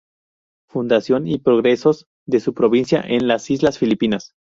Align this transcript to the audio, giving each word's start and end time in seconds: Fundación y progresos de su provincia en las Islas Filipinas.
Fundación 0.67 1.27
y 1.27 1.37
progresos 1.37 2.07
de 2.25 2.39
su 2.39 2.55
provincia 2.55 3.03
en 3.07 3.27
las 3.27 3.51
Islas 3.51 3.77
Filipinas. 3.77 4.33